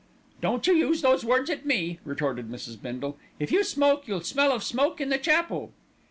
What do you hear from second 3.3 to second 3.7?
"If you